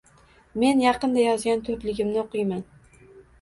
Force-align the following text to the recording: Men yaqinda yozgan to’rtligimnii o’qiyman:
Men 0.61 0.79
yaqinda 0.83 1.25
yozgan 1.25 1.61
to’rtligimnii 1.67 2.23
o’qiyman: 2.23 2.65